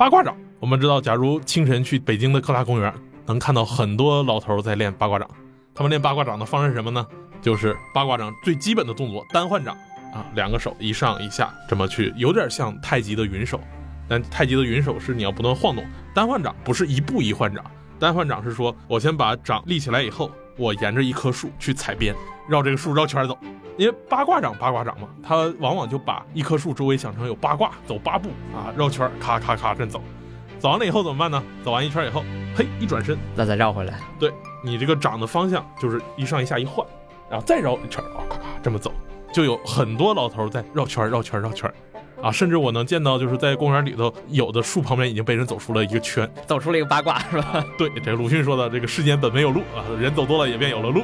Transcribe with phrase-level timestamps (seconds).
[0.00, 0.34] 八卦掌。
[0.60, 2.90] 我们知道，假如清晨去北京的各大公园，
[3.26, 5.28] 能看到很多老头在练八卦掌。
[5.74, 7.06] 他们练八卦掌的方式是什么呢？
[7.42, 9.76] 就是八卦掌最基本的动作单换掌
[10.14, 13.60] 啊，两个手一上一下这么去，有点像太极的云手。
[14.08, 17.62] 但太极的云手是你要不断晃动，单换掌不是一步一换掌，
[17.98, 20.30] 单换掌是说我先把掌立起来以后，
[20.60, 22.14] 我沿着一棵树去踩边，
[22.46, 23.36] 绕这个树绕圈走。
[23.78, 30.02] 因为八卦掌八卦掌嘛，他往往就把一棵树周围想成有八卦，走八步啊，绕圈咔咔咔这走。
[30.58, 31.42] 走完了以后怎么办呢？
[31.64, 32.22] 走完一圈以后，
[32.54, 33.98] 嘿，一转身，那再绕回来。
[34.18, 34.30] 对
[34.62, 36.86] 你这个掌的方向就是一上一下一换，
[37.30, 38.92] 然后再绕一圈，咔咔这么走，
[39.32, 41.72] 就有很多老头在绕圈绕圈绕圈。
[42.22, 47.64] 啊，甚至我能见到，就是在公园里头，有的树旁边已经被人走出了一个圈，走出了一个八卦，是吧？
[47.78, 51.02] 对，这个鲁迅说的，这个世间本没有路啊，人走多了也便有了路。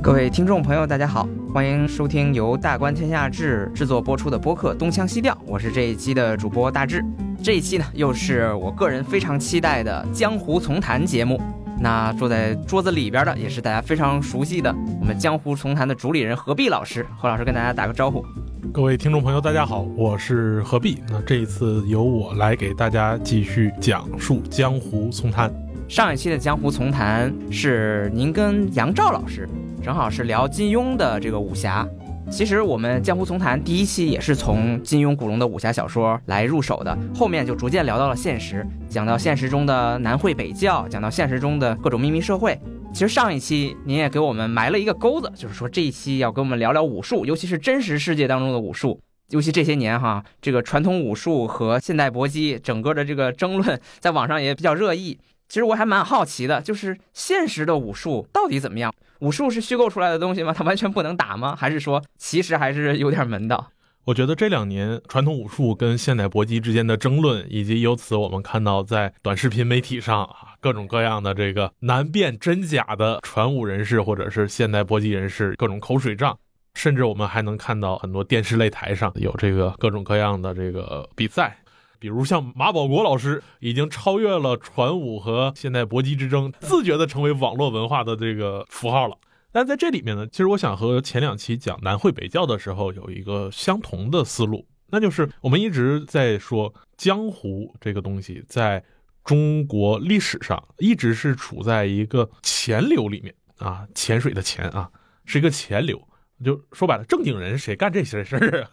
[0.00, 7.04] 各位听众朋友，大家好，欢迎收听由大观天下志制作播出的播客《东腔西调》，我是这一期的主播大志。
[7.42, 11.40] 这一期呢，又是我个人非常期待的江湖丛谈节目。
[11.80, 18.24] 那坐在桌子里边的也是大家非常熟悉的我们江湖丛谈的主理人何必老师，何老师跟大家打个招呼。
[18.72, 21.02] 各位听众朋友，大家好，我是何必。
[21.08, 25.52] 那这一次由我来给大家继续讲述江湖丛谈。
[25.88, 29.48] 上一期的江湖丛谈是您跟杨照老师，
[29.82, 31.86] 正好是聊金庸的这个武侠。
[32.32, 42.58] 其实我们江湖丛谈第一期也是从金庸、古龙的武侠小说来入手的，后面就逐渐聊到了现实，讲到现实中的南会北教，讲到现实中的各种秘密社会。
[42.90, 48.98] 其实上一期您也给我们埋了一个钩子，就是说这一期要跟我们聊聊武术，尤其是真实世界当中的武术。
[49.28, 55.18] 尤其这些年哈，这个传统武术和现代搏击整个的这个争论在网上也比较热议。
[55.48, 58.90] 其实我还蛮好奇的，就是现实的武术到底怎么样？
[59.22, 60.52] 武术是虚构出来的东西吗？
[60.56, 61.54] 它完全不能打吗？
[61.54, 63.70] 还是说其实还是有点门道？
[64.04, 76.36] 我觉得这两年传统武术跟现代搏击之间的争论，以及由此我们看到在短视频媒体上啊各种各样的这个难辨真假的传武人士或者是现代搏击人士各种口水仗，
[76.74, 81.56] 甚至我们还能看到很多电视擂台上有这个各种各样的这个比赛。
[82.02, 89.16] 比如像马保国老师已经超越了传武和现代搏击之争，自觉的成为网络文化的这个符号了。
[89.52, 98.82] 但在这里面呢，其实我想和前两期讲南汇北教的时候有一个相同的思路，那就是我们一直在说江湖这个东西，在
[99.22, 104.90] 中国历史上一直是处在一个潜流里面啊，潜水的潜啊，
[105.24, 106.02] 是一个潜流。
[106.44, 108.70] 就说白了，正经人谁干这些事儿啊？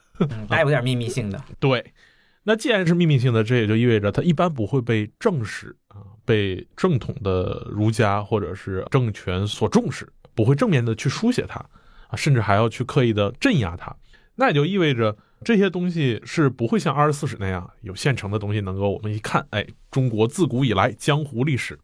[0.49, 1.39] 还有点秘密性的。
[1.59, 1.93] 对。
[2.43, 11.59] 那既然是秘密性的，这也就意味着它一般不会被正史啊，被正统的儒家或者是政权所重视，不会正面的去书写它
[12.07, 13.95] 啊，甚至还要去刻意的镇压它。
[14.35, 21.77] 那也就意味着这些东西是不会像二十四史那样有现成的东西能够我们一看，哎，中国自古以来江湖历史。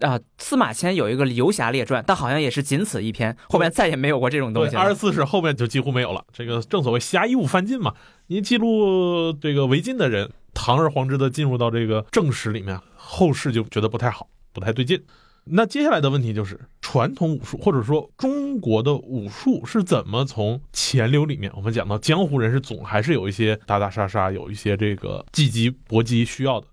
[0.00, 4.76] 啊，司马迁有一个《游侠列传》，但好像也是仅此一篇，后面再也没有过这种东西。
[4.76, 6.24] 二十四史后面就几乎没有了。
[6.32, 7.92] 这个正所谓侠义勿犯禁嘛，
[8.30, 15.02] 你记录这个违禁的人，堂而皇之的进入到这个正史里面，后世就觉得不太好，不太对劲。
[15.44, 21.50] 那接下来的问题就是，传统武术或者说中国的武术是怎么从钱流里面？
[21.56, 26.66] 我们讲到江湖人士总还是有一些打打杀杀，有一些这个技击搏击需要的，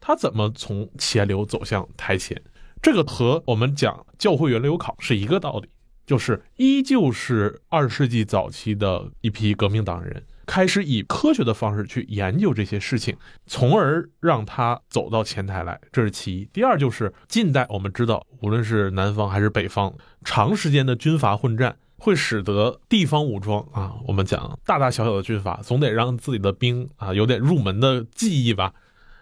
[0.00, 2.40] 他怎么从钱流走向台前？
[2.80, 5.68] 这个和我们讲教会源流考是一个道理，
[6.06, 13.16] 就是依旧是二十世纪早期的一批革命党人开始以科学的方式去研究这些事情，
[13.46, 16.48] 从而让他走到前台来，这是其一。
[16.52, 19.94] 第二就是近代我们知道，无论是南方还是北方，
[20.24, 28.72] 长时间的军阀混战会使得地方武装啊，我们讲大大小小的军阀总得让自己的兵啊有点入门的技艺吧。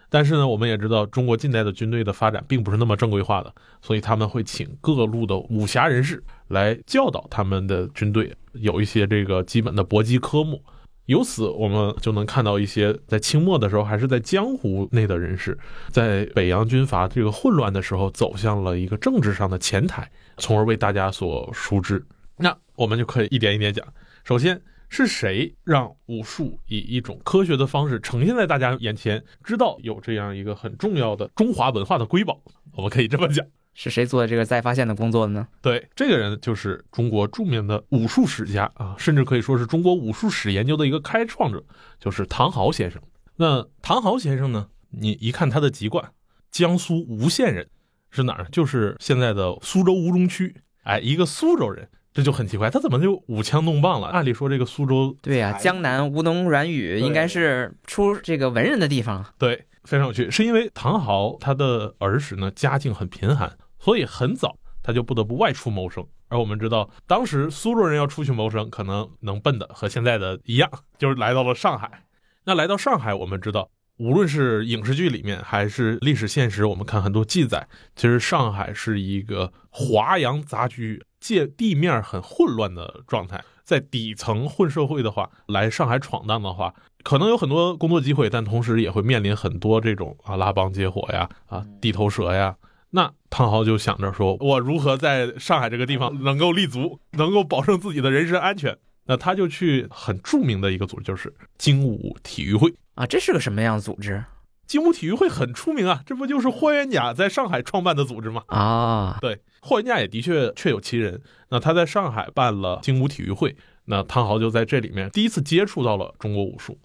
[0.09, 10.61] 但是呢，我们也知道中国近代的军队的发展并不是那么正规化的，所以他们会请各路的武侠人士来教导他们的军队，有一些这个基本的搏击科目。
[11.05, 15.57] 由此，我们就能看到一些在清末的时候还是在江湖内的人士，
[15.89, 22.05] 在北洋军阀这个混乱的时候，走向了一个政治上的前台，从而为大家所熟知。
[22.37, 23.85] 那我们就可以一点一点讲。
[24.23, 24.61] 首先。
[24.93, 29.23] 是谁让武术以一种科学的方式呈现在大家眼前？
[29.41, 32.41] 知道有这样一个很重要的中华文化的瑰宝，
[32.75, 35.47] 我们可以这么讲，是谁做的这个再发现的工作的呢？
[35.61, 41.63] 对，这个人就是中国著名的武术史家啊，甚至可以说是中国武术史研究的一个开创者，
[41.99, 43.01] 就是唐豪先生。
[43.37, 44.67] 那唐豪先生呢？
[44.89, 46.11] 你一看他的籍贯，
[46.51, 47.67] 江苏吴县人，
[48.09, 48.45] 是哪儿？
[48.51, 50.55] 就是现在的苏州吴中区。
[50.83, 51.87] 哎，一个苏州人。
[52.13, 54.07] 这就很奇怪，他怎么就舞枪弄棒了？
[54.07, 59.25] 按理说这个苏州对呀、江南吴侬软语应该是出这个文人的地方。
[59.37, 63.49] 对非常有趣，是因为唐豪他的儿时呢家境很贫寒，
[63.81, 66.05] 所以很早他就不得不外出谋生。
[66.29, 72.05] 而我们知道，当时苏州人要出去谋生，可能能奔的和现在的一样，就是来到了上海。
[72.45, 77.67] 那来到上海，我们知道，无论是影视剧里面还是历史现实，我们看很多记载，
[77.97, 83.43] 其实上海是一个华洋杂居、界地面很混乱的状态。
[83.63, 86.73] 在底层混社会的话，来上海闯荡的话，
[87.03, 92.55] 可能有很多工作机会，但同时也会面临很多这种啊拉帮结伙呀、啊地头蛇呀。
[92.91, 98.77] 那汤豪就想着说，我如何在上海这个地方能够立足，能够保证自己的人身安全？
[99.05, 102.73] 那他就去很著名的一个组织，就是精武体育会。
[102.93, 104.23] 啊，这是个什么样的组织
[104.67, 108.43] 精武体育会很出名啊，这不就是霍元甲在上海创办的组织吗？
[108.47, 109.17] 啊？
[109.19, 111.21] 对，霍元甲也的确确有其人。
[111.49, 113.55] 那他在上海办了精武体育会，
[113.85, 116.77] 那汤豪就在这里面第一次接触到了中国武术。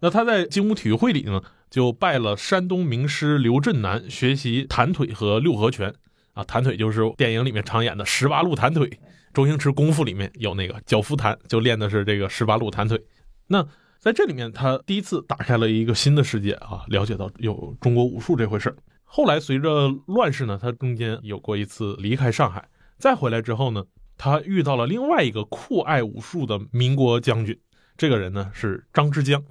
[0.00, 5.94] 那他在精武体育会里呢，就拜了山东名师刘振南学习弹腿和六合拳。
[6.32, 8.90] 啊，弹腿就是电影里面常演的十八路弹腿。
[9.32, 13.00] 周星驰功夫里面有那个脚夫弹，就练的是这个十八路弹腿。
[13.48, 13.66] 那
[13.98, 18.74] 在这里面，他第一次打开了一个新的世界啊，了解到有中国武术这回事。
[19.04, 23.84] 后来随着乱世呢，他中间有过一次离开上海，再回来之后呢，
[24.16, 27.58] 他遇到了另外一个酷爱武术的民国将军，
[27.96, 29.42] 这个人呢是张之江。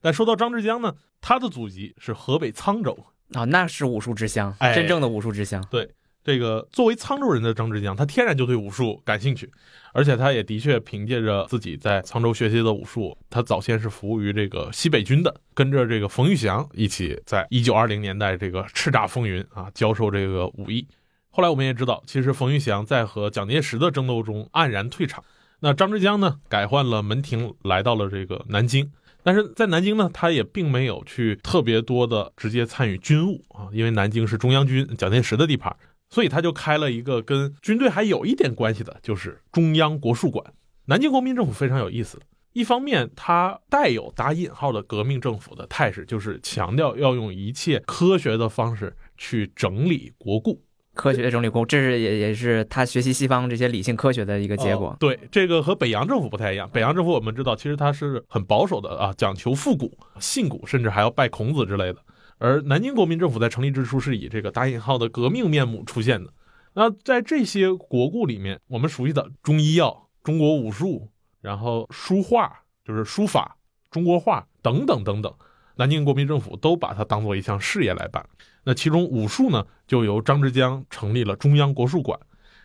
[0.00, 2.98] 但说到张之江呢，他的祖籍是河北沧州。
[3.34, 5.62] 啊，那是武术之乡，哎真正的武术之乡。
[5.70, 5.86] 对
[6.24, 9.52] 这个作为沧州人的张之江，他天然就对武术感兴趣，
[9.92, 20.88] 而且他也的确凭借着自己在沧州学习的武术，他早先是服务于这个西北军的，跟着这个冯玉祥一起在一九二零年代这个叱咤风云啊，教授这个武艺。
[21.28, 25.22] 后来我们也知道，其实冯玉祥在和蒋介石的争斗中黯然退场。
[25.60, 28.90] 那张之江呢，改换了门庭，来到了这个南京。
[29.22, 35.76] 但是在南京呢，他也并没有去特别多的直接参与军务啊，因为南京是中央军蒋介石的地盘，
[36.08, 40.44] 所以他就开了一个跟军队还有一点关系的，就是中央国术馆。
[40.86, 42.18] 南京国民政府非常有意思，
[42.54, 50.62] 一方面它带有打引号的革命政府的态势，就是强调要用一切科学的方式去整理国故。
[50.98, 54.96] 科学整理工，这是也也是他学习西方这些理性科学的一个结果哦。
[54.98, 56.68] 对，这个和北洋政府不太一样。
[56.72, 62.00] 北洋政府我们知道，其实它是很保守的啊，讲求复古、信古，甚至还要拜孔子之类的。
[62.38, 66.32] 而南京国民政府在成立之初是以这个打引号的革命面目出现的。
[66.74, 71.08] 那在这些国故里面，我们熟悉的中医药、中国武术，
[71.40, 72.52] 然后书画，
[72.84, 73.56] 就是书法、
[73.88, 75.32] 中国画等等等等，
[75.78, 78.24] 南京国民政府都把它当做一项事业来办。
[78.64, 82.20] 那其中武术呢，就由张之江成立了中央国术馆，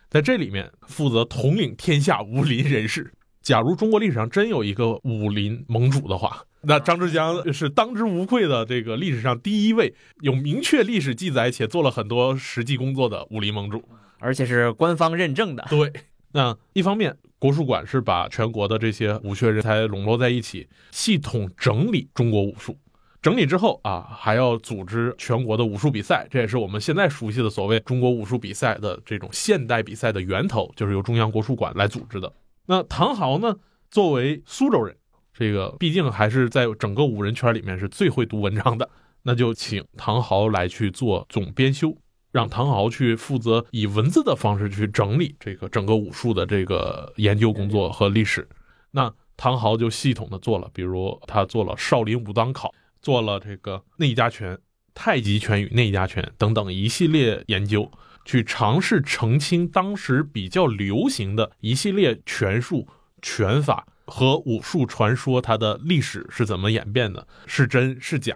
[0.09, 3.13] 在这里面负责统领天下武林人士。
[3.41, 13.83] 假如中国历史上真有一个武林盟主的话，那张之江是当之无愧的这个历史上第一位有明确历史记载且做了很多实际工作的武林盟主。
[14.19, 15.65] 而且是官方认证的。
[15.69, 15.91] 对，
[16.31, 22.77] 那一方面，国术馆是把全国的这些武学人才笼络在一起，系统整理中国武术。
[23.23, 32.33] 整理之后啊，还要组织全国的武术比赛，这也是我们现在熟悉的所谓中国武术比赛的这种现代比赛的源头，就是由中央国术馆来组织的。
[32.65, 33.55] 那唐豪呢，
[33.89, 34.93] 作为苏州人，
[35.33, 38.89] 这个毕竟还是在整个武人圈里面是最会读文章的，
[39.21, 41.95] 那就请唐豪来去做总编修，
[42.33, 48.45] 让唐豪去负责以文字的方式去整理这个整个武术的这个研究工作和历史。
[48.91, 54.57] 那唐豪就系统的做了，比如他做了少林武当考，做了这个内家拳、
[54.95, 57.91] 太极拳与内家拳等等一系列研究，
[58.25, 62.87] 去尝试澄清当时比较流行的一系列拳术、
[63.21, 68.35] 拳法和武术传说，它的历史是怎么演变的，是真是假。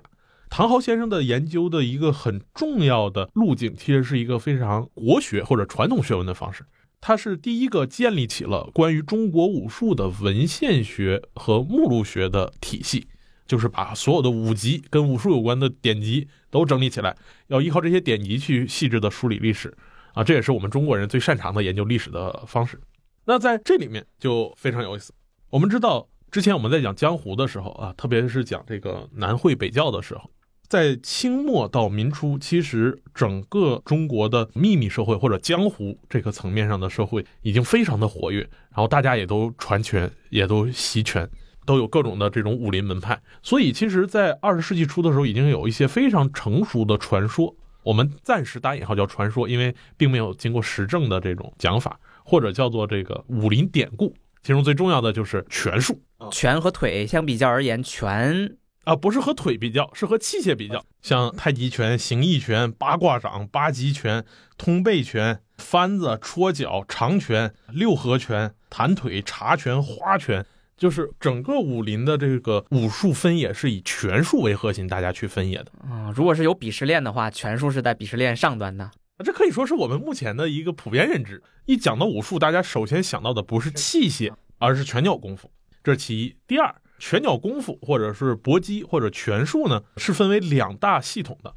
[0.50, 6.66] 唐豪先生的研究的一个很重要的路径，其实是一个非常国学或者传统学问的方式。
[7.00, 13.08] 他是第一个建立起了关于中国武术的文献学和目录学的体系，
[13.48, 17.16] 就是把所有的武籍跟武术有关的典籍都整理起来，
[17.48, 19.76] 要依靠这些典籍去细致的梳理历史
[20.14, 22.80] 啊，这也是我们中国人最擅长的研究历史的方式。
[23.26, 25.14] 那在这里面就非常有意思。
[25.50, 30.30] 我们知道，之前我们在讲江湖的时候啊，特别是讲这个南会北教的时候，
[30.68, 41.30] 在清末到民初，其实整个中国的秘密社会或者江湖这个层面上的社会已经非常的活跃，然后大家也都传拳，也都习拳，
[41.68, 43.22] 都有各种的这种武林门派。
[43.44, 47.56] 所以，其实，在二十世纪初的时候，已经有一些非常成熟的传说。
[47.84, 64.26] 我们暂时打引号叫传说，因为并没有经过实证的这种讲法，或者叫做这个武林典故，其中最重要的就是拳术拳和腿相比较而言，拳啊，不是和腿比较，是和器械比较，像太极拳、形意拳、八卦掌、八极拳、
[64.58, 70.46] 通背拳、翻子、戳脚、长拳、六合拳、弹腿、茶拳、花拳。
[70.78, 76.14] 就是整个武林的这个武术分野是以拳术为核心，大家去分野的啊。
[76.16, 78.92] 如果是有鄙视链的话，拳术是在鄙视链上端的。
[79.26, 81.42] 这可以说是我们目前的一个普遍认知。
[81.66, 85.52] 一讲到武术，大家首先想到的不是器械，而是拳脚功夫，
[85.84, 86.36] 这是其一。
[86.46, 91.52] 第二，拳脚功夫或者是搏击或者拳术呢，是分为两大系统的，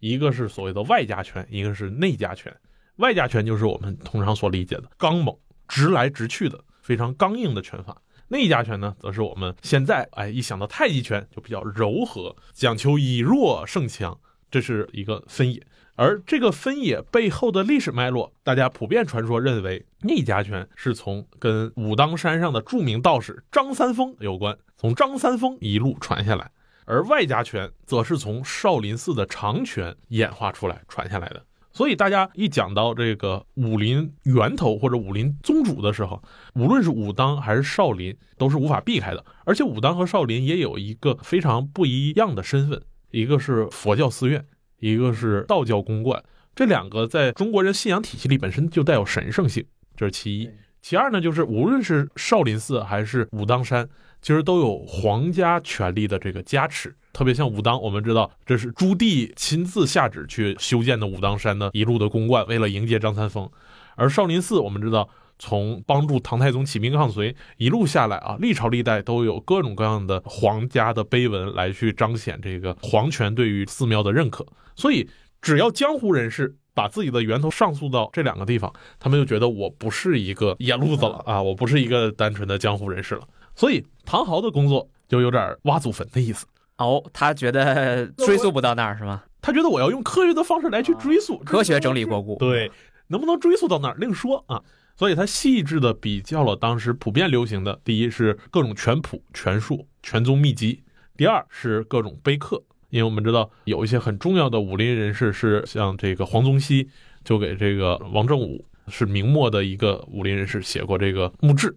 [0.00, 2.54] 一个是所谓的外家拳，一个是内家拳。
[2.96, 5.34] 外家拳就是我们通常所理解的刚猛、
[5.66, 7.96] 直来直去的非常刚硬的拳法。
[8.28, 14.18] 内家拳呢，则是我们现在哎一想到太极拳就比较柔和，讲求以弱胜强，
[14.50, 15.64] 这是一个分野。
[15.98, 26.50] 而这个分野背后的历史脉络，大家普遍传说认为内家拳是从跟武当山上的著名道士张三丰有关，从张三丰一路传下来；
[26.84, 31.45] 而外家拳则是从少林寺的长拳演化出来传下来的。
[31.76, 36.22] 所以大家一讲到这个武林源头或者武林宗主的时候，
[36.54, 39.22] 无论是武当还是少林，都是无法避开的。
[39.44, 42.80] 而且武当和少林也有一个非常不一样的身份，
[43.10, 44.42] 一个是佛教寺院，
[44.78, 46.24] 一个是道教公观。
[46.54, 49.62] 这两个在中国人信仰体系里本身就带有神圣性，
[49.94, 50.48] 这是其一。
[50.80, 53.86] 其二呢，就是无论是少林寺还是武当山，
[54.22, 56.96] 其实都有皇家权力的这个加持。
[57.16, 63.50] 特别像武当，我们知道这是朱棣亲自下旨去修建的武当山的一路的公观，为了迎接张三丰。
[63.94, 65.08] 而少林寺，我们知道
[65.38, 74.46] 从帮助唐太宗起兵抗隋一路下来啊，历朝历代都有各种各样的皇家的碑文来去彰显这个皇权对于寺庙的认可。
[74.74, 75.08] 所以，
[75.40, 78.70] 只要江湖人士把自己的源头上溯到这两个地方，
[79.00, 83.26] 他们就觉得我不是一个野路子了啊，我不是一个单纯的江湖人士了。
[83.54, 86.46] 所以，唐豪的工作就有点挖祖坟的意思。
[86.78, 89.22] 哦，他觉得追溯不到那儿是吗？
[89.40, 92.36] 他觉得我要用科学的方式来去追溯，科学整理过故。
[92.36, 92.70] 对，
[93.06, 94.62] 能不能追溯到那儿另说啊。
[94.96, 100.82] 所以他细致的比较了当时普遍流行的，第一是各种拳谱、拳术、拳宗秘籍；
[101.16, 106.88] 第二是各种碑刻，因为我们知道有一些很重要的武林人士是像这个黄宗羲，
[107.24, 111.76] 就给这个王正武是明末的一个武林人士写过这个墓志，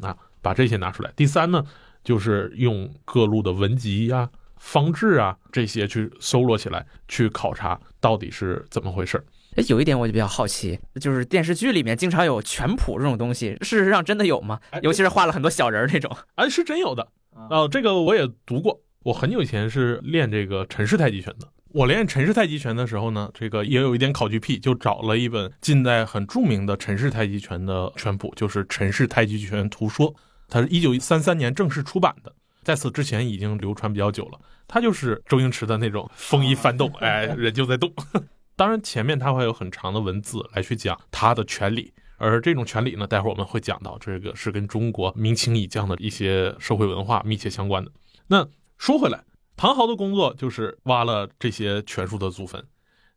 [0.00, 1.12] 啊，把这些拿出来。
[1.16, 1.64] 第三呢，
[2.04, 4.30] 就是用各路的文集呀。
[4.60, 9.20] 方志啊，这些去搜罗起来，去考察到底是怎么回事
[9.56, 14.60] 哎，有一点我就比较好奇，就是电视剧里面经常有拳谱这种东西，事实上真的有吗？
[14.82, 16.14] 尤其是画了很多小人那种。
[16.36, 17.08] 哎，是真有的。
[17.48, 18.80] 哦，这个我也读过。
[19.02, 21.48] 我很久以前是练这个陈氏太极拳的。
[21.72, 30.12] 我练陈氏太极拳的时候呢，这个也有一点考据癖，就找了一本近代很著名的陈氏太极拳的拳谱，就是《陈氏太极拳图说》，
[30.48, 32.32] 它是一九三三年正式出版的。
[32.70, 37.92] 在此之前已经流传比较久了，他就是周星驰的那种风衣翻动，哎，人就在动。
[38.54, 47.90] 当然前面他会有很长的文字来去讲他的权利，而这种权利呢，待会儿我们会讲到，这个是跟中国明清以降的一些社会文化密切相关的。
[48.28, 48.48] 那
[48.78, 49.24] 说回来，
[49.56, 52.64] 唐豪的工作就是挖了这些权术的祖坟。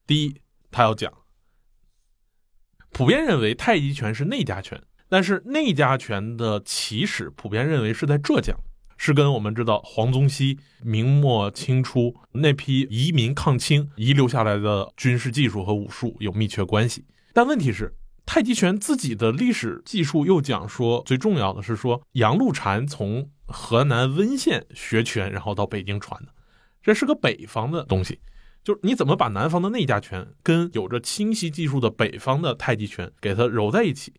[0.08, 0.42] 第一，
[0.72, 1.14] 他要讲，
[2.92, 4.82] 普遍认为太极拳是内家拳。
[5.10, 8.58] 但是内家拳的起始普遍认为是在浙江，
[9.06, 17.04] 是跟我们知道黄宗羲明末清初那批移民抗清遗留下来的军事技术和武术有密切关系。
[17.34, 17.94] 但问题是，
[18.26, 26.30] 太极拳自己的历史技术又讲说，最重要的是说杨露禅从河南温县学拳，然后到北京传的，
[26.82, 28.22] 这是个北方的东西。
[28.64, 34.14] 就是你怎么把南方的内家拳跟有着清晰技术的北方的太极拳给它揉在一起？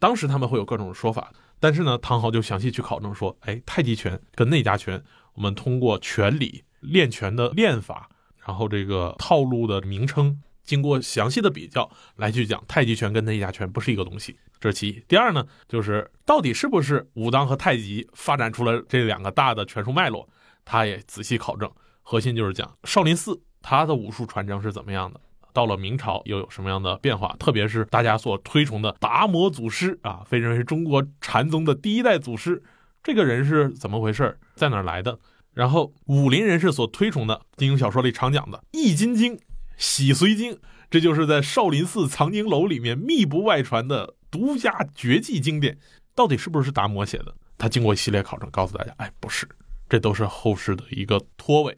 [0.00, 5.02] 当时他们会有各种说法，但是呢，唐豪就详细去考证说，哎，太极拳跟内家拳，
[5.34, 8.08] 我们通过拳理练拳的练法，
[8.44, 15.02] 然后这个套路的名称，经过详细的比较来去讲，太极拳跟内家拳不是一个东西，这是其一。
[15.08, 20.28] 第二呢，就是到底是不是武当和太极发展出了这两个大的拳术脉络，
[20.64, 21.70] 他也仔细考证，
[22.02, 25.20] 核心就是讲少林寺它的武术传承是怎么样的。
[25.56, 27.34] 到了明朝又有什么样的变化？
[27.38, 32.62] 特别是大家所推崇的达摩祖师啊，被认为是中国禅宗的第一代祖师，
[33.02, 34.38] 这个人是怎么回事？
[34.54, 35.18] 在哪儿来的？
[35.54, 39.34] 然后武林人士所推崇的金庸小说里常讲的《易筋经》
[39.78, 40.52] 《洗髓经》，
[40.90, 45.78] 这就是在少林寺藏经楼里面密不外传的独家绝技经典，
[46.14, 47.34] 到底是不是达摩写的？
[47.56, 49.48] 他经过一系列考证，告诉大家，哎，不是，
[49.88, 51.74] 这都是后世的一个托尾，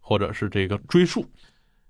[0.00, 1.24] 或者是这个追溯。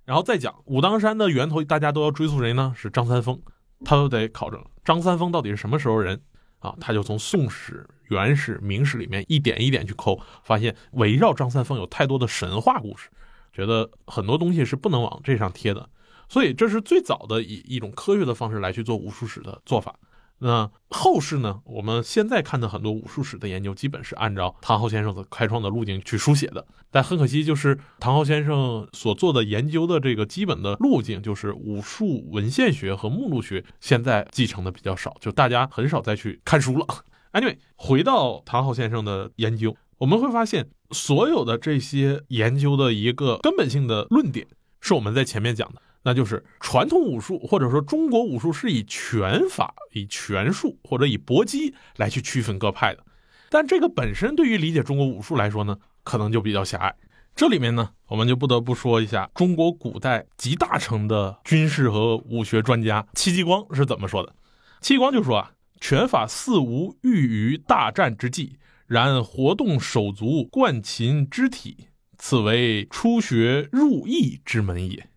[0.05, 2.75] 然后再讲武当山的源头，大家都要追溯谁呢？
[2.77, 3.41] 是张三丰。
[3.85, 6.21] 他都得考证张三丰到底是什么时候人
[6.61, 6.73] 啊？
[6.81, 13.09] 他就从《宋史》《元史》《明史》里面一点一点去抠，发现围绕张三丰有太多的神话故事，
[13.53, 15.89] 觉得很多东西是不能往这上贴的。
[16.29, 19.95] 所以这是最早的以一种科学的方式来去做武术史的做法。
[20.39, 21.61] 那后世呢？
[21.65, 26.67] 我们现在看的很多武术史的研究，基本是按照唐浩先生的开创的路径去书写的。
[26.91, 36.87] 但很可惜，就是唐浩先生所做的研究的这个基本的路径，就是武术文献学和目录学，现在继承的比较少，就大家很少再去看书了。
[37.33, 44.47] Anyway，回到唐浩先生的研究，我们会发现，所有的这些研究的一个根本性的论点，
[44.81, 45.81] 是我们在前面讲的。
[46.03, 53.05] 那就是传统武术，或者说中国武术是以拳法、以拳术或者以搏击来去区分各派的，
[53.51, 56.95] 但这个本身对于理解中国武术来说呢，可能就比较狭隘。
[57.35, 64.35] 这里面呢，我们就不得不说一下中国古代集大成的军事和武学专家戚继光是怎么说的。
[64.81, 75.09] 戚继光就说啊，拳法似无欲于大战之计，然活动手足、贯勤肢体，此为初学入役之门也。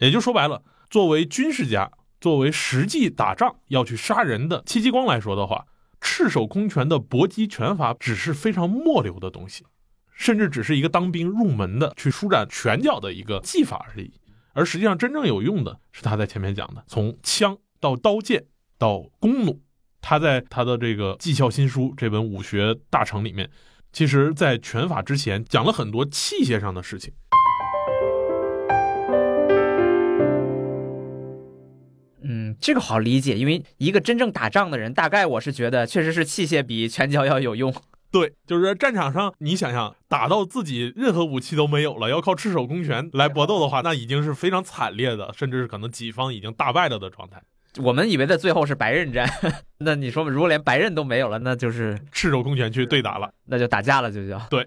[0.00, 1.90] 也就说白了，作为军事家，
[2.22, 5.66] 作为实际打仗要去杀人的戚继光来说的话，
[6.00, 9.66] 赤手空拳的搏击拳法只是非常末流的东西，
[10.10, 14.10] 甚至只是一个当兵入门的去舒展拳脚的一个技法而已。
[14.54, 18.46] 而实际上真正有用的是他在前面讲的，从枪到刀剑
[18.78, 19.60] 到弓弩，
[20.00, 23.50] 他在他的这个《技校新书》这本武学大成里面，
[23.92, 27.12] 其实在拳法之前讲了很多器械上的事情。
[32.58, 37.72] 这个好理解，因为一个真正打仗的人，大概我是觉得确实是器械比拳脚要有用。
[38.10, 47.40] 对，就是战场上，你想想，打到自己任何武器都没有了，要靠赤手空拳来搏斗的话，那已经是非常惨烈的，甚至是可能己方已经大败了的状态。
[47.78, 49.28] 我们以为的最后是白刃战，
[49.78, 54.40] 那你说如果连白刃都没有了，那就是赤手空拳去对打了，那就打架了，就叫。
[54.50, 54.66] 对，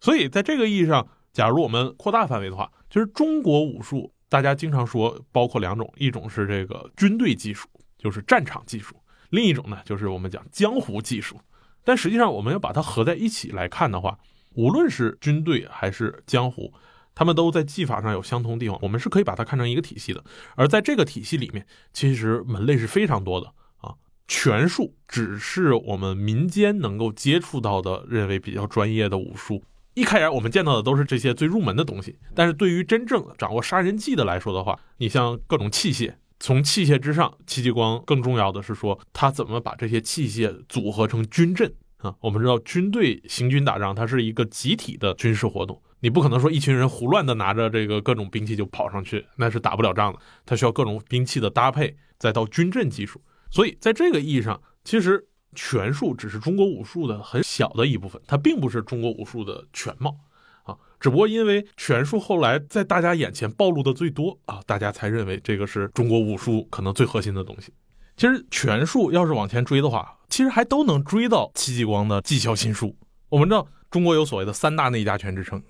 [0.00, 4.14] 所以在这个意义上，假如我们扩大范围的话，就是中国武术。
[4.28, 8.94] 大家经常说，包括两种，一种是这个军队技术，就是战场技术；
[9.30, 11.40] 另一种呢，就是我们讲江湖技术。
[11.82, 14.18] 但实际上，我们要把它合在一起来看的话，
[14.54, 16.74] 无论是军队还是江湖，
[17.14, 18.78] 他们都在技法上有相同地方。
[18.82, 20.22] 我们是可以把它看成一个体系的。
[20.56, 23.46] 而在这个体系里面，其实门类是非常多的
[23.78, 23.94] 啊。
[24.26, 29.64] 拳术只是我们民间能够接触到的，认为比较专业的武术。
[29.98, 42.14] 一开始我们见到的都是这些最入门的东西，但是对于真正掌握杀人技的来说的话，你像各种器械，从器械之上，戚继光更重要的是说他怎么把这些器械组合成军阵啊。
[42.20, 50.20] 我们知道军队行军打仗，它是一个集体的军事活动，你不可能说一群人胡乱的拿着这个各种兵器就跑上去，那是打不了仗的。
[50.46, 53.20] 它需要各种兵器的搭配，再到军阵技术。
[53.50, 55.26] 所以在这个意义上，其实。
[55.60, 60.16] 拳术只是中国武术的很小的一部分，它并不是中国武术的全貌
[60.62, 60.76] 啊。
[61.00, 67.72] 只不过因为拳术后来在大家眼前暴露的最多啊，大家才认为这个是中国武术可能最核心的东西。
[68.16, 72.86] 其实拳术要是往前追的话，其实还都能追到戚继光的《技巧新书》。
[73.28, 75.60] 我们知道中国有所谓的三大内家拳之称：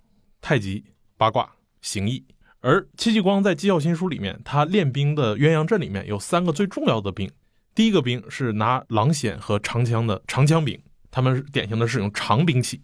[0.43, 0.85] 太极、
[1.17, 2.25] 八卦、形意。
[2.61, 7.31] 而戚继光在《技巧新书》里面，他练兵的鸳鸯阵里面有三个最重要的兵。
[7.79, 12.83] 第一个兵是拿狼筅和长枪的长枪兵，他们典型的是用长兵器。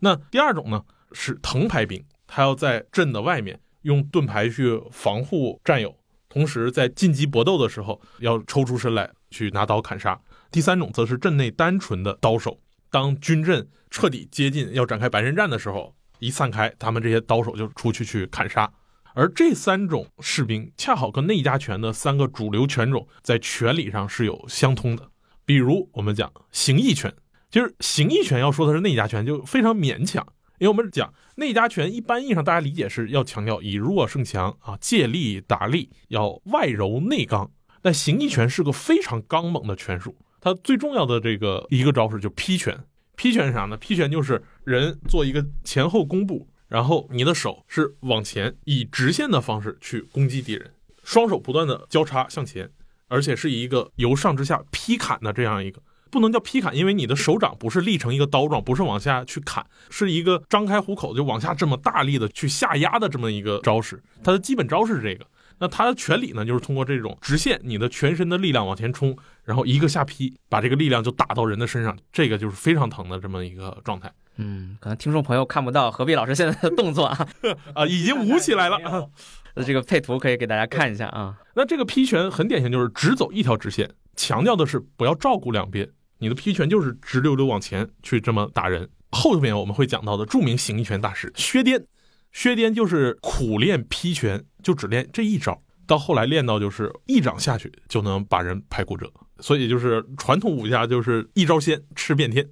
[0.00, 5.96] 那第二种呢是藤牌兵，他要在阵的外面用盾牌去防护战友，
[6.28, 10.20] 同时在晋级搏斗的时候要抽出身来去拿刀砍杀。
[10.50, 12.58] 第三种则是阵内单纯的刀手，
[12.90, 18.68] 当军阵彻底接近要展开白刃战的时候，一散开，他们这些刀手就出去去砍杀。
[19.14, 25.10] 而这三种士兵恰好跟内家拳的三个主流拳种在拳理上是有相通的。
[25.44, 27.14] 比如我们讲形意拳，
[27.50, 30.26] 就是形意拳要说的是内家拳就非常勉强，
[30.58, 37.50] 因为我们讲内家拳一般意义上大家理解是要强调以弱胜强啊，借力打力，要外柔内刚。
[37.82, 42.78] 但形意拳是个非常刚猛的拳术，它最重要的这个一个招式就劈拳。
[43.16, 43.76] 劈拳是啥呢？
[43.76, 46.48] 劈拳就是人做一个前后弓步。
[46.72, 50.72] 然后你的手是往前以直线的方式去攻击敌人，
[51.04, 52.70] 双手不断的交叉向前，
[53.08, 64.02] 而且是以一个由上至下劈砍的这样一个，不能叫劈砍，因为你的手掌不是立成一个刀状，不是往下去砍，是一个张开虎口就往下这么大力的去下压的这么一个招式。
[64.24, 65.26] 它的基本招式是这个，
[65.58, 74.10] 那它的拳理呢，就是通过这种直线，你的全身的力量往前冲，然后一个下劈，把这个力量就打到人的身上，这个就是非常疼的这么一个状态。
[74.36, 77.28] 嗯，可能听众朋友看不到何必老师现在的动作啊，
[77.74, 78.76] 啊，已经舞起来了。
[78.88, 79.06] 啊
[79.54, 81.36] 呃这个配图可以给大家看一下啊。
[81.54, 85.86] 那这个劈拳很典型，就是只走一条直线，强调的是不要照顾两边，
[86.20, 88.88] 你的劈拳就是直溜溜往前去这么打人。
[89.10, 91.84] 后面我们会讲到的著名形意拳大师薛颠，
[92.32, 102.48] 薛颠就是苦练劈拳，就只练这一招，到后来练到就是一掌下去就能把人拍骨折，所以就是传统武侠就是一招鲜吃遍天。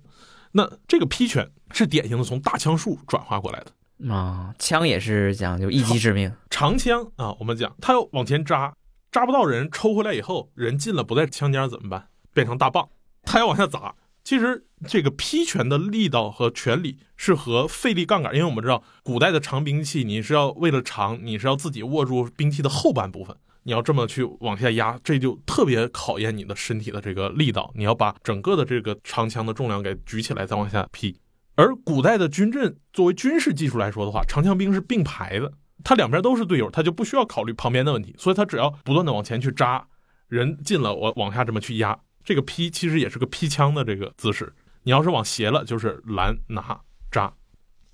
[0.53, 4.13] 那这个劈拳是典型的从大枪术转化过来的。
[4.13, 6.33] 啊，枪也是讲究一击致命。
[6.49, 8.75] 长枪啊，我们讲它要往前扎，
[9.13, 12.09] 扎不到人，抽回来以后，人进了不在枪尖儿怎么办？
[12.33, 12.89] 变成大棒，
[13.25, 13.95] 他要往下砸。
[14.23, 27.71] 其实这个劈拳的力道和拳力是和费力杠杆，因为我们知道古代的长兵器，你是要为了长，你是要自己握住兵器的后半部分，你要这么去往下压，这就特别考验你的身体的这个力道。
[27.75, 31.19] 你要把整个的这个长枪的重量给举起来，再往下劈。
[31.57, 35.53] 而古代的军阵作为军事技术来说的话，长枪兵是并排的，
[35.85, 39.87] 他两边都是队友，他就不需要考虑旁边的问题，所以他只要不断的往前去扎，
[40.29, 44.51] 人进了我往下这么去压，这个劈其实也是个劈枪的这个姿势。
[44.85, 47.31] 你要是往斜了，就是拦拿扎。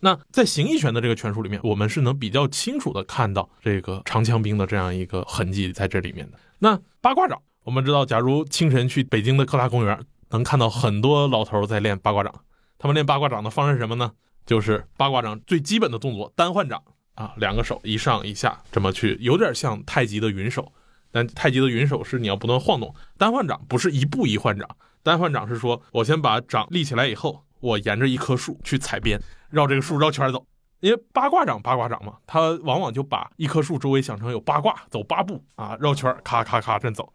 [0.06, 6.38] 那在形意拳的这个拳术里面，我们是能比较清楚的看到这个长枪兵的这样一个痕迹在这里面的。
[6.60, 9.98] 那八卦掌，我们知道，假如清晨去北京的科大公园，
[10.30, 12.32] 能看到很多老头在练八卦掌。
[12.78, 14.12] 他们练八卦掌的方式是什么呢？
[14.46, 16.80] 就是八卦掌最基本的动作单换掌
[17.16, 20.72] 啊，两个手一上一下这么去，有点像太极的云手。
[21.10, 24.68] 但太极的云手是你要不断晃动，单换掌不是一步一换掌，
[25.02, 30.46] 单换掌是说我先把掌立起来以后，我沿着一棵树去踩边，绕这个树绕圈走。
[30.80, 37.12] 因为八卦掌八卦掌嘛，它往往就把一棵树周围想成有八卦，走八步啊，绕圈咔咔咔这走。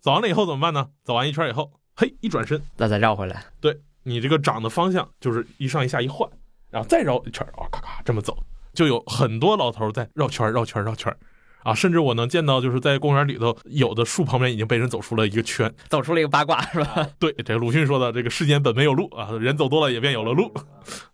[0.00, 0.88] 走完了以后怎么办呢？
[1.04, 3.44] 走完一圈以后，嘿，一转身，那再绕回来。
[3.60, 6.28] 对你这个掌的方向就是一上一下一换，
[6.70, 8.36] 然后再绕一圈，啊，咔咔这么走，
[8.74, 11.16] 就有很多老头在绕圈绕圈绕圈。
[11.64, 17.08] 啊，甚至我能见到，就是在公园里头，有的树旁边已经被人走出了一个圈，走出了一个八卦，是吧？
[17.18, 20.52] 对，这个鲁迅说的，这个世间本没有路啊，人走多了也便有了路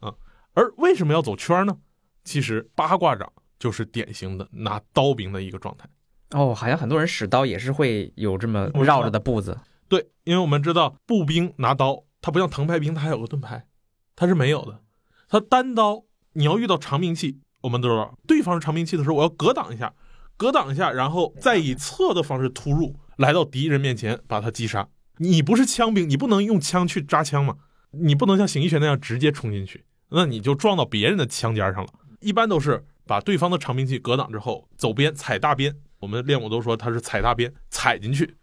[0.00, 0.12] 啊。
[0.52, 1.76] 而为什么要走圈呢？
[2.24, 5.88] 其实八卦掌就是典型的拿刀兵的一个状态。
[6.32, 9.56] 哦，好像很多人使刀也是会有这么绕着的步子。
[9.88, 13.66] 对，因为我们知道步兵拿刀，它不像藤牌兵，它还有个盾牌，
[14.14, 14.80] 它是没有的。
[15.28, 19.92] 它单刀，你要遇到长兵器，我们都知道，对方是长兵器的时候，我要格挡一下。
[20.40, 24.88] 格挡一下，然后再以侧的方式突入，来到敌人面前把他击杀。
[25.18, 27.56] 你不是枪兵，你不能用枪去扎枪嘛？
[27.90, 31.90] 你不能像形意拳那样直接冲进去，那你就撞到别人的枪尖上了。
[32.20, 35.76] 一般都是把对方的长兵器格挡之后，走边踩大边。
[35.98, 38.36] 我们练武都说他是踩大边，踩进去，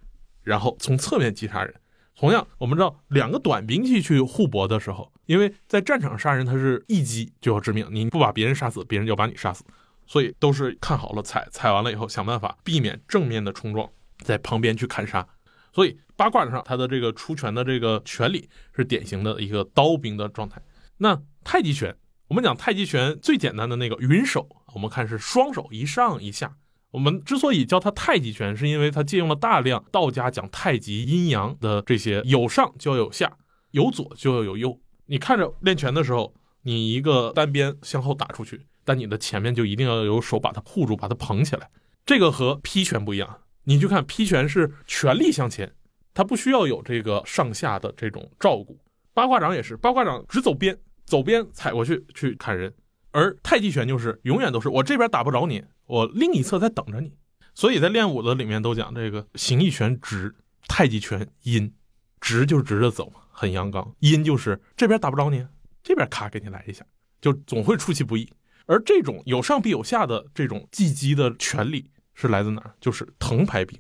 [0.44, 1.74] 然后从侧面击杀人。
[2.16, 9.64] 同样，我们知道两个短兵器去互搏的时候，因为在战场杀人，他是一击就要致命，你不把别人杀死，别人就把你杀死。
[10.08, 13.88] 所以都是看好了踩，踩完了以后想办法避免正面的冲撞，
[14.24, 15.28] 在旁边去砍杀。
[15.74, 20.60] 所以八卦掌上它的这个出拳的这个拳理是典型的一个刀兵的状态。
[20.98, 21.96] 那太极拳，
[22.28, 26.56] 我们讲太极拳最简单的那个云手，我们看是双手一上一下。
[26.90, 33.38] 我们之所以叫它太极拳，是因为它借用了大量道家讲太极阴阳的这些有上就要有下，
[33.72, 34.80] 有左就要有右。
[35.06, 38.66] 你看着练拳的时候，你一个单边向后打出去。
[38.88, 41.70] 但你的前面就一定要有手把它护住，把它捧起来。
[42.06, 43.42] 这个和劈拳不一样。
[43.66, 45.70] 你去看劈拳是全力向前，
[46.14, 48.80] 它不需要有这个上下的这种照顾。
[49.14, 52.74] 八卦掌也是，八卦掌只走边，走边踩过去去砍人。
[53.12, 57.12] 而太极拳就是永远都是我这边打不着你，我另一侧在等着你。
[57.54, 60.34] 所以在练武的里面都讲这个形意拳直，
[60.70, 61.74] 太极拳阴。
[62.20, 65.46] 直就直着走，很阳刚；阴就是这边打不着你，
[65.84, 66.84] 这边咔给你来一下，
[67.22, 68.28] 就总会出其不意。
[68.68, 72.76] 而这种有上必有下的这种技击的权利是来自哪儿？
[72.80, 73.76] 就是藤牌兵。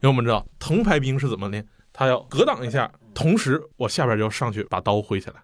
[0.00, 5.36] 因为我们知道藤牌兵是怎么练，他要格挡一下，同时我下边就要上去把刀挥起来。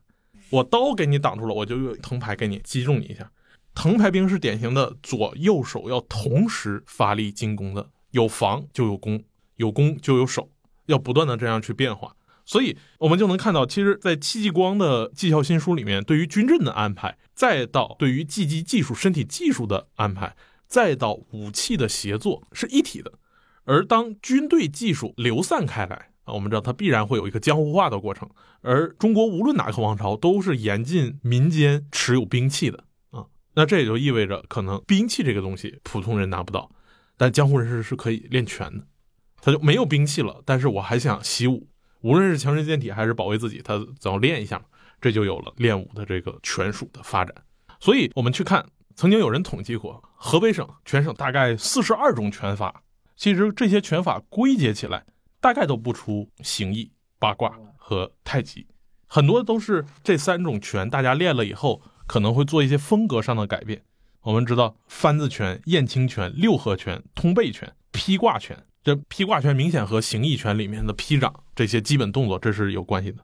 [0.51, 3.31] 我刀给你挡住了，我就用藤牌给你击中你一下。
[3.75, 9.25] 藤牌兵是典型的左右手要同时发力进攻的，有防就有攻，
[9.57, 10.51] 有攻就有守，
[10.85, 12.15] 要不断的这样去变化。
[12.45, 20.35] 所以，我们就能看到，其实，在戚继光的《绩效新书》里面，对于军阵的安排，再到对于技击技术、身体技术的安排，
[20.67, 23.13] 再到武器的协作，是一体的。
[23.65, 28.29] 而当军队技术流散开来啊，我们知道它必然会有一个江湖化的过程。
[28.61, 33.27] 而中国无论哪个王朝，都是严禁民间持有兵器的啊。
[33.55, 36.71] 那这也就意味着，可能兵器这个东西，普通人拿不到，
[37.17, 38.87] 但江湖人士是可以练拳的。
[39.41, 41.69] 他就没有兵器了，但是我还想习武。
[42.03, 44.67] 无论是强身健体还是保卫自己，他总要练一下嘛。
[45.01, 47.35] 这就有了练武的这个拳术的发展。
[47.81, 52.85] 所以，我们去看，曾经有人统计过，河北省全省大概四十二种拳法，
[53.17, 55.05] 其实这些拳法归结起来，
[55.41, 58.65] 大概都不出形意、八卦和太极，
[59.09, 63.83] 很多都是这三种拳，大家练了以后可能会做一些风格上的改变。
[64.21, 68.65] 我们知道，翻字拳、燕青拳、六合拳、通背拳、劈挂拳。
[68.85, 73.19] 这劈挂拳明显和形意拳里面的劈掌这些基本动作这是有关系的。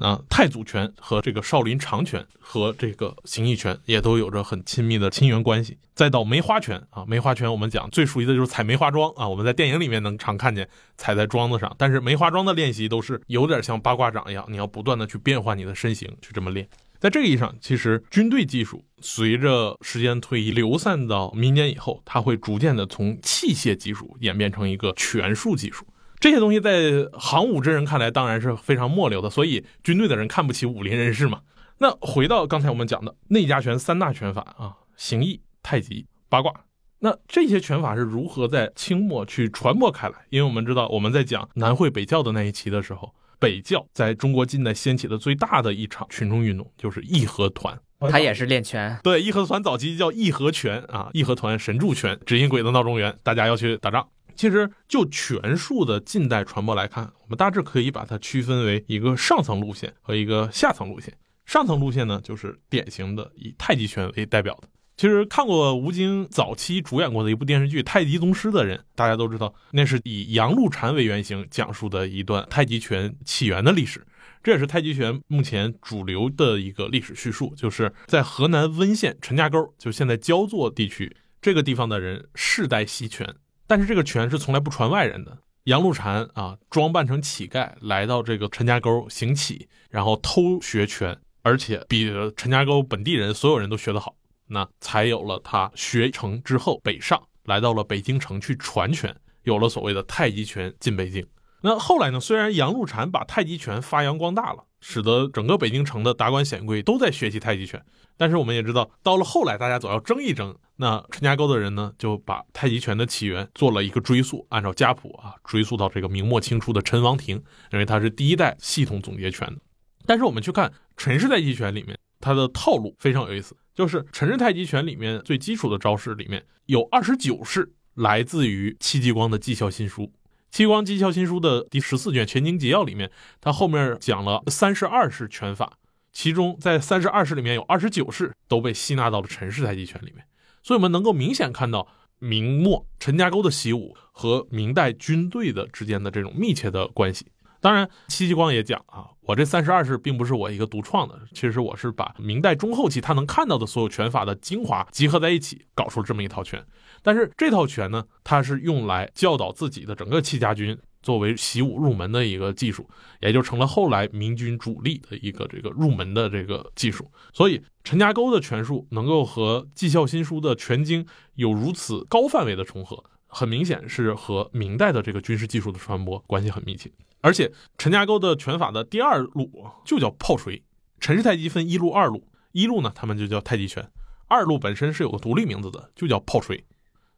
[0.00, 5.76] 那太祖拳和这个少林长拳和这个形意拳也都有着很亲密的亲缘关系。
[5.94, 11.74] 再到梅花拳啊，梅花拳我们讲最熟悉的就是踩梅花桩啊，我们在电影里面能常看见踩在桩子上。
[11.78, 16.68] 但是梅花桩的练习都是有点像八卦掌一样，你要不断的去变换你的身形去这么练。
[17.00, 25.86] 在这个意义上，其实军队技术随着时间推移流散到民间以后，它会逐渐的从器械技术演变成一个拳术技术。
[26.18, 31.42] 这些东西在行武之人看来当然是非常末流的，所以军队的人看不起武林人士嘛。
[31.78, 36.52] 那回到刚才我们讲的内家拳三大拳法啊，形意、太极、八卦，
[36.98, 40.16] 那这些拳法是如何在清末去传播开来？
[40.30, 43.14] 因为我们知道我们在讲南汇北教的那一期的时候。
[43.38, 47.78] 北教在中国近代掀起的最大的一场群众运动，就是义和团。
[48.10, 48.98] 他也是练拳。
[49.02, 54.08] 对，义和团早期叫义和拳啊，义和团神助拳，指引鬼子闹中原，大家要去打仗。
[54.36, 61.12] 其实就拳术的近代传播来看，我们大致可以把它区分为一个上层路线和一个下层路线。
[61.44, 64.68] 上层路线呢，就是典型的以太极拳为代表的。
[64.98, 74.04] 其实看过吴京早期主演过的一部电视剧《太极宗师》的人，大家都知道，那是以杨露禅为原型讲述的一段太极拳起源的历史。
[74.42, 83.36] 这也是太极拳目前主流的一个历史叙述，就是在河南温县陈家沟，就现在焦作地区这个地方的人世代习拳，
[83.68, 85.38] 但是这个拳是从来不传外人的。
[85.64, 94.16] 杨露禅啊，装扮成乞丐来到这个陈家沟行乞，然后偷学拳，而且比陈家沟本地人所有人都学得好。
[94.48, 101.26] 那才有了他学成之后北上，来到了北京城去传拳，有了所谓的太极拳进北京。
[101.60, 102.20] 那后来呢？
[102.20, 107.84] 虽然杨露禅把太极拳发扬光大了，使得整个北京城的达官显贵都在学习太极拳，
[108.16, 110.56] 但是我们也知道，到了后来大家总要争一争。
[110.76, 119.60] 那陈家沟的人呢，就把太极拳的起源做了一个追溯，按照家谱啊，追溯到这个明末清初的陈王庭，认为他是第一代系统总结拳的。
[120.06, 123.56] 但是我们去看陈氏太极拳里面，它的套路非常有意思。
[123.78, 130.12] 就是陈氏太极拳里面最基础的招式里面有二十九式来自于戚继光的技效新书，
[130.50, 133.08] 戚继光技效新书的第十四卷《全经节要》里面，
[133.40, 135.78] 他后面讲了三十二式拳法，
[136.10, 140.24] 其中在三十二式里面有二十九式都被吸纳到了陈氏太极拳里面，
[140.60, 141.86] 所以我们能够明显看到
[142.18, 147.26] 明末陈家沟的习武和明代军队的之间的这种密切的关系。
[147.60, 156.64] 当然，戚继光也讲啊，我这三十二式并不是我一个独创的，其实我是把明代中后期他能看到的所有拳法的精华集合在一起，搞出这么一套拳。
[157.02, 162.88] 但是这套拳呢，它是用来教导自己的整个戚家军作为习武入门的一个技术，
[163.20, 167.10] 也就成了后来明军主力的一个这个入门的这个技术。
[167.32, 176.90] 所以陈家沟的拳术能够和纪效新书的拳经有如此高范围的重合，很明显是和明代的这个军事技术的传播关系很密切。
[177.20, 180.62] 而且陈家沟的拳法的第二路就叫炮锤。
[181.00, 183.90] 陈氏太极分一路、二路，一路呢他们就叫太极拳，
[184.26, 186.64] 二路本身是有个独立名字的，就叫炮锤。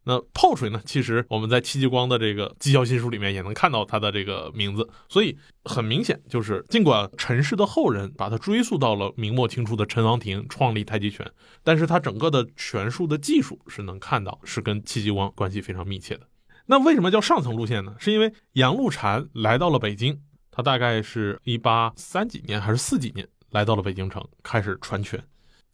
[0.04, 4.88] 那炮锤呢，其实我们在戚继光的这个《纪效新书》里面也能看到它的这个名字。
[5.10, 11.30] 所以很明显，就是尽管陈氏的后人把它追溯到了明末清初的陈王庭创立太极拳，
[11.62, 16.26] 但是他整个的拳术的技术是能看到是跟戚继光关系非常密切的。
[16.66, 17.94] 那为什么叫上层路线呢？
[17.98, 20.20] 是因为杨露禅来到了北京，
[20.50, 25.22] 他大概是一八三几年还是四几年来到了北京城，开始传拳。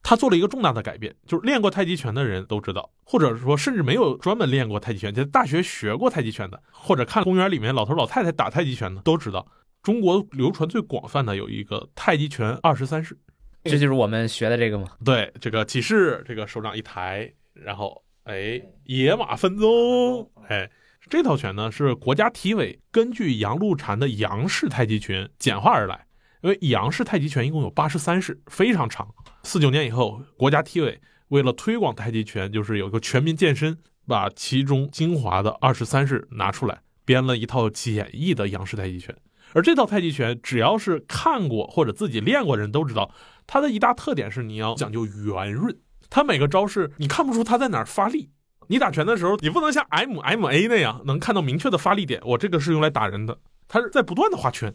[0.03, 9.45] 他做了一个重大的改变，就是练过太极拳的人都知道，或者说甚至没有专门练过太极拳，在大学学过太极拳的，或者看公园里面老头老太太打太极拳的，都知道
[9.83, 13.19] 中国流传最广泛的有一个太极拳二十三式，
[13.65, 14.87] 这就是我们学的这个吗？
[15.05, 20.69] 对，这个起势，这个手掌一抬，然后哎，野马分鬃，哎。
[21.09, 26.05] 这套拳呢是国家体委根据杨露禅的杨氏太极拳简化而来，
[26.43, 29.09] 因为杨氏太极拳一共有八十三式，非常长。
[29.45, 39.17] 四九年以后，国家体委为了推广太极拳，就是有个全民健身，把其中精华的二十三式拿出来，编了一套简易的杨氏太极拳。
[39.53, 43.15] 而这套太极拳，只要是看过或者自己练过人都知道，
[43.47, 45.79] 它的一大特点是你要讲究圆润，
[46.11, 48.31] 它每个招式你看不出他在哪儿发力。
[48.69, 52.21] 你打拳的时候，你不能像 M M A 那样能看到明确的发力点。
[52.25, 53.39] 我这个是用来打人的，
[53.69, 54.75] 他是在不断的画圈，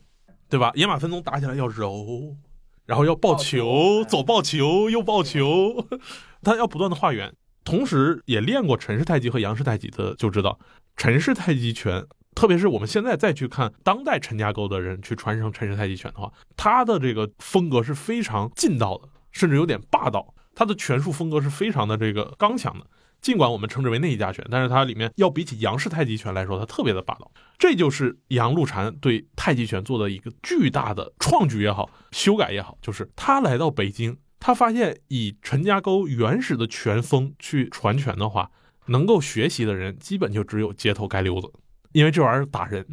[0.50, 0.72] 对吧？
[0.76, 2.38] 野马分鬃打起来要柔，
[2.86, 5.88] 然后要抱球，左抱球，右抱球，
[6.42, 7.34] 他要不断的画圆。
[7.66, 10.58] 同时，也练过陈氏太极和杨氏太极的就知道，
[10.96, 20.34] 陈氏太极拳，特别是我们现在再去看当代陈家沟的人去传承陈氏太极拳的话，他的这个风格是非常劲道的，甚至有点霸道。
[20.54, 22.86] 他的拳术风格是非常的这个刚强的。
[23.22, 27.32] 尽管我们称之为内家拳，但是它里面要比起杨氏太极拳来说，它特别的霸道。
[27.60, 34.18] 这就是杨露禅对太极拳做的一个巨大的创举也好，修改也好，就是他来到北京。
[34.40, 38.50] 他发现以陈家沟原始的拳风去传拳的话，
[38.88, 41.48] 能够学习的人基本就只有街头街溜子，
[41.92, 42.88] 因为这玩意儿打人，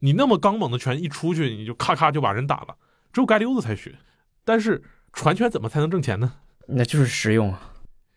[0.00, 2.74] 你那么刚猛的拳一出去，你就咔咔就把人打了，
[3.12, 3.94] 只有街溜子才学。
[4.44, 4.82] 但是
[5.12, 6.32] 传拳怎么才能挣钱呢？
[6.72, 7.72] 那就是实用啊，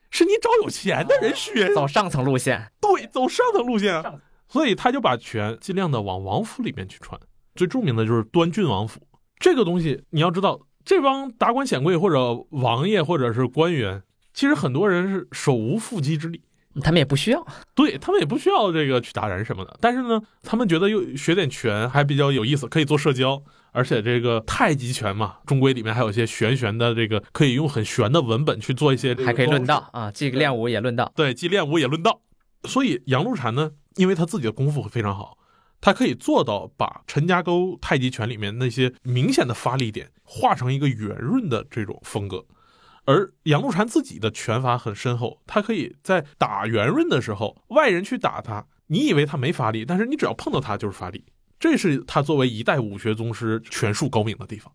[0.09, 2.71] 是你找有钱的人学，走上层路线。
[2.79, 4.15] 对，走上层路线啊。
[4.47, 7.19] 所以他就把权尽量的往王府里面去传，
[7.55, 9.01] 最著名的就是端郡王府。
[9.39, 10.61] 这个东西你要知道。
[10.85, 16.41] 这帮达官显贵或者王爷或者是官员，其实很多人是手无缚鸡之力，
[16.81, 19.77] 他们也不需要，对他们也不需要这个去打人什么的。
[19.79, 23.41] 但是呢，他们觉得又学点拳还比较有意思，可以做社交。
[23.73, 31.11] 而且这个太极拳嘛，中规里面还有一些玄玄的这个，可以用很玄的文本去做一些，还可以论道啊，既练武也论道。
[31.15, 32.21] 对，既练武也论道。
[32.63, 35.37] 所以杨露禅呢，因为他自己的功夫非常好。
[35.81, 42.45] 他可以做到把陈家沟太极拳里面那些明显的发力点化成一个圆润的这种风格，
[43.03, 51.25] 而杨露禅自己的拳法很深厚，他可以在打圆润的时候，外人去打他，你以为他没发力，但是你只要碰到他就是发力，
[51.63, 54.69] 这是他作为一代武学宗师拳术高明的地方。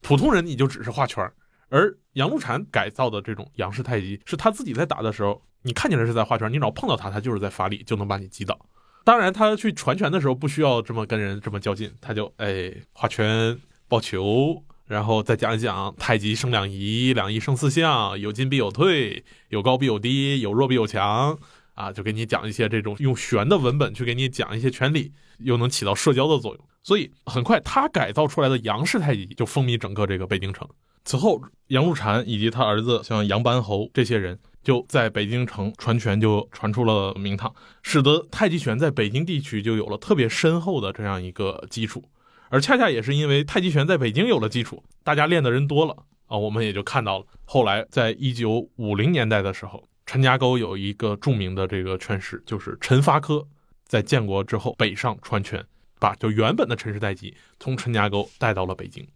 [0.00, 1.28] 普通人你就只是画圈，
[1.68, 8.56] 而杨露禅改造的这种杨氏太极，是他自己在打的时候，你看起来是在画圈，你只要碰到他，他就是在发力，就能把你击倒。
[9.02, 21.36] 当然，他去传拳的时候不需要这么跟人这么较劲，他就哎画圈抱球，然后再讲一讲太极生两仪，两仪生四象，有进必有退，有高必有低，有弱必有强
[21.78, 26.68] 啊，就给你讲一些这种用玄的文本去给你讲一些拳理，又能起到社交的作用。
[26.82, 30.68] 所以很快，他改造出来的杨氏太极就风靡整个这个北京城。
[31.04, 34.36] 此后，杨露禅以及他儿子像杨班侯这些人。
[34.60, 42.04] 就在北京城传拳就传出了名堂，使得太极拳在北京地区就有了特别深厚的这样一个基础。
[42.50, 47.24] 而恰恰也是因为太极拳在北京有了基础，大家练的人多了啊，我们也就看到了。
[47.46, 53.46] 后来在一九五零年代的时候，陈家沟有一个著名的这个拳师，就是陈发科，
[53.84, 55.62] 在建国之后北上传拳，
[56.00, 59.06] 把就原本的陈氏太极从陈家沟带到了北京，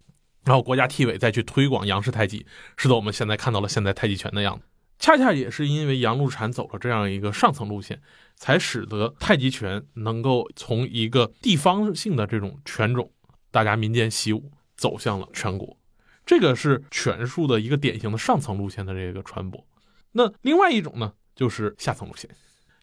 [0.44, 2.44] 然后国家体委再去推广杨氏太极，
[2.76, 4.66] 使得我们现在看到了现在太极拳的样子。
[4.98, 7.98] 恰恰也是因为杨露禅走了这样一个上层路线，
[8.36, 13.10] 才使得太极拳能够从一个地方性的这种拳种，
[13.50, 15.74] 大家民间习武，走向了全国。
[16.26, 19.66] 这个是拳术的一个典型的上层路线的这个传播。
[20.12, 22.30] 那另外一种呢，就是下层路线。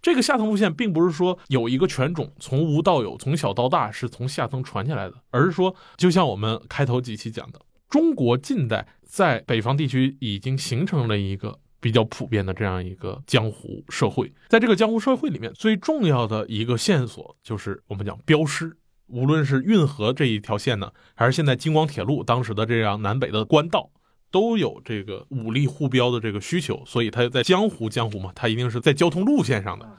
[0.02, 11.60] 这个下层路线并不是说有一个拳种从无到有，从小到大是从下层传下来的，而是说，就像我们开头几期讲的，中国近代在北方地区已经形成了一个。
[11.82, 18.76] 比较普遍的这样一个江湖社会，在这个江湖社会里面，最重要的一个线索就是我们讲镖师。
[19.08, 23.89] 无论是运河这一条线呢，还是现在京广铁路当时的这样南北的官道，
[24.32, 26.84] 都有这个武力护标的这个需求。
[26.86, 29.89] 所以它在江湖，江湖嘛，它一定是在交通路线上的。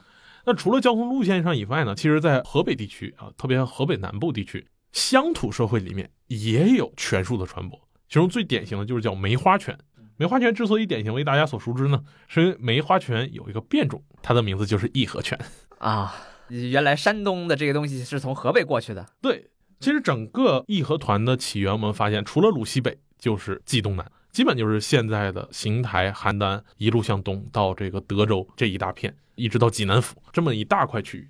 [0.45, 7.79] 那除了交通路线上以外呢，其实，在河北地区啊，特别河北南部地区，乡土社会里面也有拳术的传播。
[8.09, 9.77] 其中最典型的就是叫梅花拳。
[10.17, 15.39] 梅花拳之所以典型为大家所熟知呢，是因为梅花拳有一个变种，它的名字就是义和拳
[15.77, 16.13] 啊。
[16.49, 19.07] 原来山东的这个东西是从河北过去的。
[19.21, 31.29] 对，其实整个义和团的起源，我们发现除了鲁西北，就是冀东南，基本就是现在的邢台、邯郸一路向东到这个德州这一大片，一直到济南府这么一大块区域。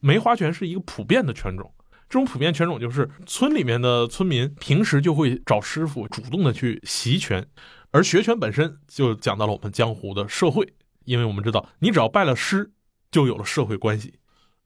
[0.00, 1.72] 梅花拳是一个普遍的拳种，
[2.08, 7.46] 这种普遍拳种就是村里面的村民平时就会找师傅主动的去习拳。
[7.92, 12.72] 而学拳本身就讲到了我们江湖的社会，因为我们知道，你只要拜了师，
[13.10, 14.14] 就有了社会关系。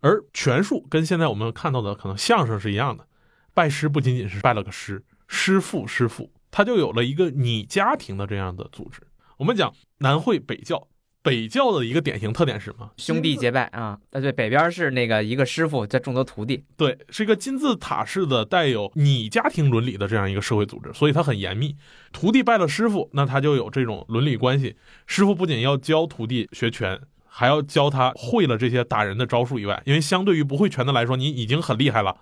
[0.01, 3.07] 而拳术跟现在我们看到的可能相声是一样的，
[3.55, 9.03] 拜师不仅仅是拜了个师，师傅师傅，他就有了一个拟家庭的这样的组织。
[9.39, 10.87] 我们讲南会北教。
[11.21, 12.91] 北教的一个典型特点是什么？
[12.99, 13.99] 兄弟结拜啊！
[14.13, 21.75] 啊，对，北边是那个一个师傅在众多徒弟，对，是一个金字塔式的带有你家庭伦理的这样一个社会组织，所以它很严密。
[22.13, 24.77] 徒弟拜了师傅，那他就有这种伦理关系。
[25.07, 32.15] 师傅不仅要教徒弟学拳，还要教他会了这些打人的招数以外，因为相对于不会拳的来说，你已经很厉害了，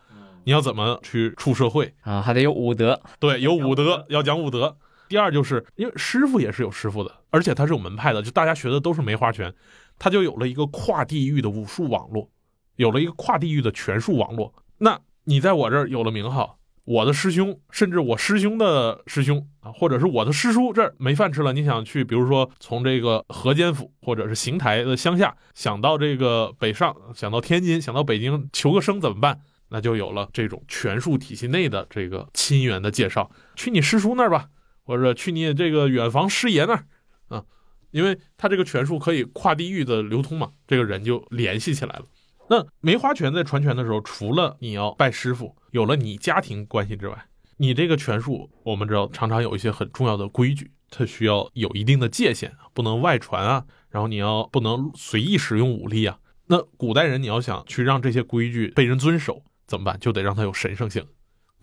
[0.45, 2.21] 你要怎么去出社会啊？
[2.21, 4.77] 还得有武德，对，有武德，要讲武德。
[5.09, 9.53] 第二就是因为师傅也是有师傅的，而且他是有门派的，就大家学的都是梅花拳，
[9.99, 12.31] 他就有了一个跨地域的武术网络，
[12.77, 14.55] 有了一个跨地域的拳术网络。
[14.79, 29.41] 那你在我这儿有了名号，我的师兄，甚至我师兄的师兄啊，或者是我的师叔这儿没饭吃了，你想去，比如说从这个河间府或者是邢台的乡下，想到这个北上，想到天津，想到北京求个生怎么办？
[29.75, 34.51] 那就有了这种权术体系内的这个亲缘的介绍，去你师叔那儿吧，
[34.85, 36.87] 或者去你这个远房师爷那儿
[37.29, 37.43] 啊，
[37.91, 42.05] 因为他这个权术可以跨地域的流通嘛，这个人就联系起来了。
[42.51, 47.25] 那梅花拳在传拳的时候，除了你要拜师傅，有了你家庭关系之外，
[47.57, 56.19] 你这个拳术，我们知道常常有一些很重要的规矩，它需要有一定的界限，不能外传啊，然后你要不能随意使用武力啊。
[56.49, 59.43] 那古代人你要想去让这些规矩被人遵守。
[59.73, 59.99] 怎么办？
[59.99, 61.03] 就得让它有神圣性。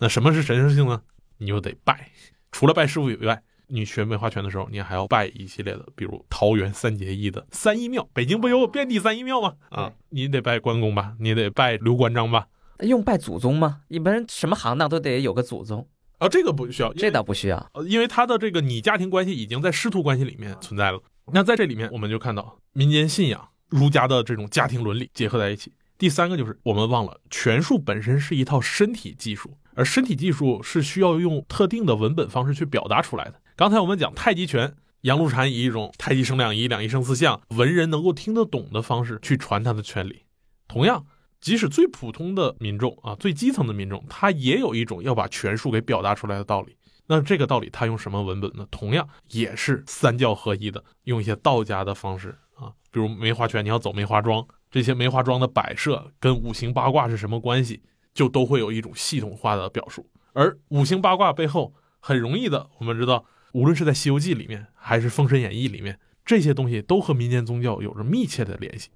[0.00, 1.00] 那什么是神圣性呢？
[1.38, 2.10] 你就得拜。
[2.50, 8.08] 除了拜师傅以外，你学梅花拳的时候，你还要拜一系列的，比如桃园三结义的三义庙。
[8.12, 9.54] 北京不有遍地三义庙吗？
[9.68, 12.48] 啊，你得拜关公吧，你得拜刘关张吧。
[12.80, 13.82] 用拜祖宗吗？
[13.86, 15.86] 一般什么行当都得有个祖宗
[16.18, 16.28] 啊。
[16.28, 17.70] 这个不需要，这倒不需要。
[17.74, 21.00] 呃，因为他的这个你家庭关系已经在师徒关系里面存在了。
[21.32, 25.72] 那在这里面，我们就看到民间信仰、儒家的这种家庭伦理结合在一起。
[26.00, 33.34] 第三个就是我们忘了，拳术本身是一套身体技术，而身体技术是需要用特定的文本方式去表达出来的。
[33.54, 40.22] 刚才我们讲太极拳，杨露禅以一种太极生两仪，两仪生四象，文人能够听得懂的方式去传他的拳理。
[40.66, 41.04] 同样，
[41.38, 46.78] 即使最普通的民众啊，最基层的民众，他也有一种要把拳术给表达出来的道理。
[47.08, 48.66] 那这个道理他用什么文本呢？
[48.70, 54.46] 同样也是三教合一的，用一些道家的方式啊，比如梅花拳，你要走梅花桩。
[54.70, 57.82] 这些梅花桩的摆设跟五行八卦是什么关系，
[58.14, 60.06] 就都会有一种系统化的表述。
[60.32, 68.90] 而五行八卦背后很容易的，我们知道，无论是在《西游记》里面，还是《封神演义》里面，这些东西都和民间宗教有着密切的联系。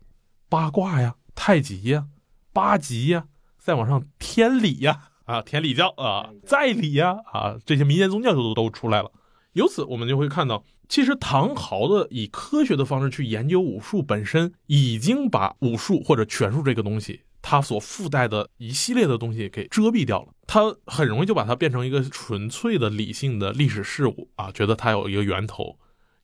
[0.48, 2.06] 八卦呀，太极呀，
[2.52, 3.24] 八极呀，
[3.58, 9.10] 再往上天理呀， 啊，天理教啊，在理呀，啊，这些民间宗教都都出来了。
[9.54, 10.64] 由此，我们就会看到。
[10.88, 20.28] 其实唐朝的以科学的方式去研究武术本身，已经把武术或者拳术这个东西，它所附带的一系列的东西给遮蔽掉了。
[20.46, 25.78] 它很容易就把它变成一个纯粹的理性的历史事物啊，觉得它有一个源头，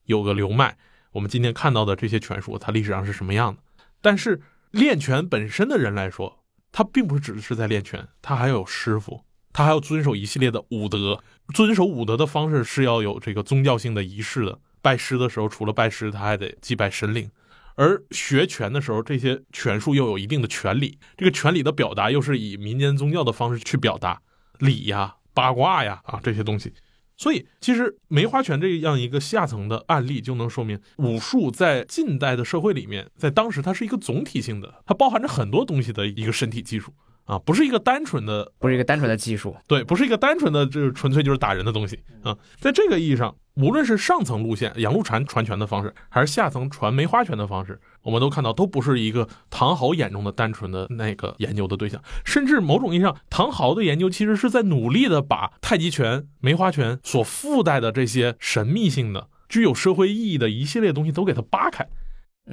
[0.05, 0.77] 有个流脉。
[1.13, 3.63] 我们今天看到的这些拳术，它历史上是什么样的？
[4.01, 4.41] 但是
[4.71, 9.25] 练拳本身的人来说，他并不是只是在练拳，他还有师傅。
[9.53, 11.23] 他还要遵守一系列的武德，
[11.55, 14.59] 遵守武德的方式是要有这个宗教性的仪式的。
[14.83, 17.29] 拜师的时候，除了拜师，他还得祭拜神灵；
[17.75, 20.99] 而学拳的时候，这些拳术又有一定的权礼。
[21.17, 24.23] 这个权礼的表达又是以民间宗教的方式去表达
[24.59, 26.73] 礼呀、八卦呀啊这些东西。
[27.19, 36.95] 所以，其实梅花拳这样一个下层的案例，就能说明武术在近代的社会里面，在当时它是一个总体性的，它包含着很多东西的一个身体技术。
[37.31, 42.37] 啊，不是一个单纯的，不是一个单纯的技术，对，不是一个单纯的，就是纯粹就是打人的东西啊。
[42.59, 52.03] 在这个意义上，无论是上层路线杨露禅传拳的方式，还是下层传梅花拳的方式，我们都看到都不是一个唐豪眼中的单纯的那个研究的对象。
[52.25, 61.87] 甚至某种意义上，唐豪的研究其实是在努力的把太极拳、梅花拳所附带的这些神秘性的、具有社会意义的一系列东西都给它扒开。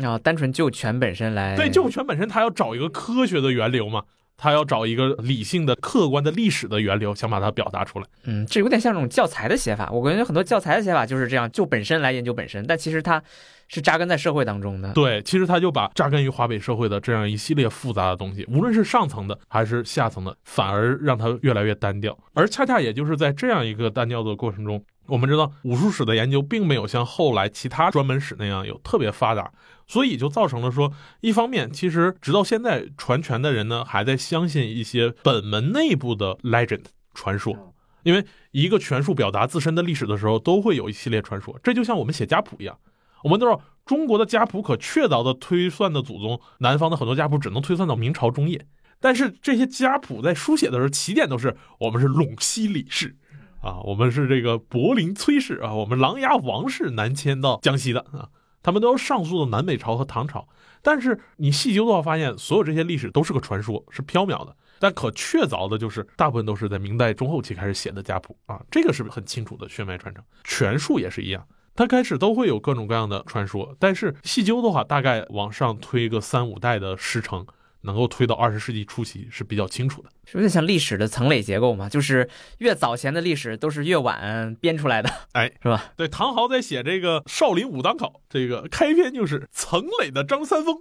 [0.03, 4.03] 啊，单纯就拳本身来，对，就拳本身，他要找一个科学的源流嘛。
[4.37, 8.05] 他要找一个理性的、客观的历史的源流，想把它表达出来。
[8.25, 9.89] 嗯，这有点像这种教材的写法。
[9.91, 13.21] 我感觉很多教材的写法就是这样，就本身来研究本身，但其实它
[13.67, 14.93] 是扎根在社会当中的。
[14.93, 22.17] 对，其实他就把扎根于华北社会的这样一系列复杂的东西，无论是上层的还是下层的，反而让它越来越单调。
[22.33, 24.83] 而恰恰也就是在这样一个单调的过程中。
[25.07, 29.49] 我们知道武术史的研究并没有像后来其他专门史那样有特别发达，
[29.87, 36.83] 所以就造成了说，一方面其实直到现在传拳的人呢还在相信一些本门内部的 legend
[37.13, 37.73] 传说，
[38.03, 41.57] 因为一个拳术表达自身的历史的时候，都会有一系列传说。
[41.63, 42.77] 这就像我们写家谱一样，
[43.23, 48.67] 我们都知道中国的家谱可确凿的推算的祖宗，南方的很多家谱只能推算到明朝中叶，
[48.99, 53.15] 但是这些家谱在书写的时候，起点都是我们是陇西李氏。
[53.61, 58.29] 啊，我们是这个柏林崔氏啊，我们琅琊王氏南迁到江西的啊，
[58.67, 60.45] 他们都是上溯到南北朝和唐朝。
[60.81, 64.53] 但是你细究的话，发现所有这些历史都是个传说，是缥缈的。
[64.77, 70.21] 但可确凿的就是，大部分都是在明代中后期开始写的家谱啊，这个是很清楚的血脉传承。
[70.43, 77.47] 权术也是一样，它开始都会有各种各样的传说，但是细究的话，大概往上推个三五代的师承，
[77.81, 80.09] 能够推到二十世纪初期是比较清楚的。
[80.33, 85.93] 有点像历史的层垒结构嘛，就是越早前的历史都是越晚编出来的， 哎，是吧？
[85.95, 90.75] 对，唐豪在写这个《少林武当考》，这个开篇就是层垒的张三丰，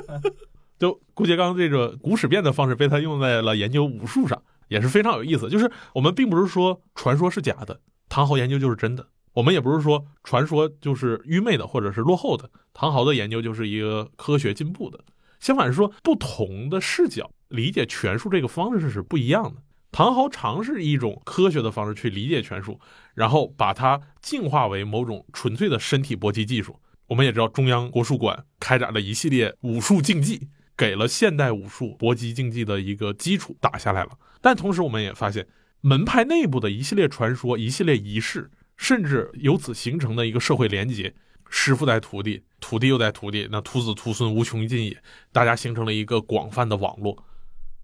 [0.78, 5.50] 就顾颉刚这个古史辨的方式被他用在了研究武术上，也是非常有意思。
[5.50, 9.04] 就是我们并不是说传说是假的，唐豪研究就是真的；
[9.34, 14.98] 我们也不是说传说就是愚昧的或者是落后的，唐豪的研究就是一个科学进步的。
[15.40, 19.62] 相反是说，不同的视角理解拳术这个方式是不一样的。
[19.90, 22.78] 唐豪尝试一种科学的方式去理解拳术，
[23.14, 26.78] 然后把它进化为某种纯粹的身体搏击技术。
[27.08, 34.10] 我们也知道，中央国术馆开展了一系列武术竞技，给了现代武术搏击竞技的一个基础打下来了。
[34.40, 35.48] 但同时，我们也发现
[35.80, 41.12] 门派内部的一系列传说、一系列仪式，甚至由此形成的一个社会连结。
[41.50, 47.24] 师傅带徒弟，徒弟又带徒弟，那徒子徒孙无穷尽也，大家形成了一个广泛的网络，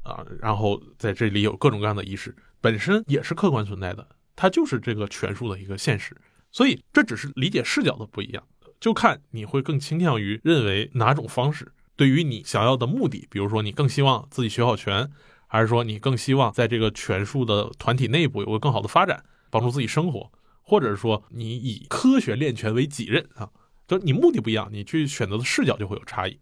[0.02, 4.06] 啊，然后在这里有各种各样的仪式，本身也是客观存在的，
[4.36, 6.16] 它就是这个权术的一个现实，
[6.52, 8.42] 所以这只是理解视角的不一样，
[8.78, 15.10] 就看你会更倾向于认为哪种方式对于你想要的目的，比如说你更希望自己学好拳，
[15.48, 20.30] 还是说你更希望在这个拳术的团体内部有个更好的发展，帮助自己生活。
[20.66, 23.48] 或者说你以科学练拳为己任啊，
[23.86, 26.38] 就你目的不一样，你去选择的视角就会有差异。